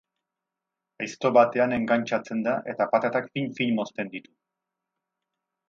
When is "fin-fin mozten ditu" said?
3.37-4.35